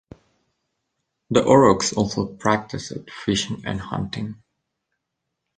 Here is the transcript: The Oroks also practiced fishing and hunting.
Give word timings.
The 1.29 1.43
Oroks 1.43 1.93
also 1.95 2.25
practiced 2.25 2.91
fishing 3.11 3.61
and 3.63 3.79
hunting. 3.79 4.41